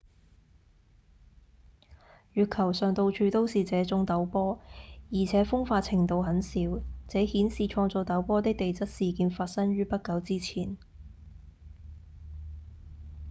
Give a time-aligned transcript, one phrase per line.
[2.33, 4.59] 月球上到處都是這種陡坡
[5.11, 6.59] 而且風化程度很小
[7.07, 10.75] 這顯示創造陡坡的地質事件發生於不久之前